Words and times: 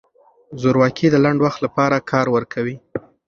زورواکي 0.61 1.07
د 1.11 1.15
لنډ 1.25 1.39
وخت 1.45 1.59
لپاره 1.65 2.05
کار 2.11 2.27
ورکوي. 2.35 2.75